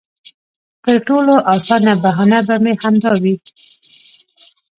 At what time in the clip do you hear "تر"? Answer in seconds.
0.83-0.97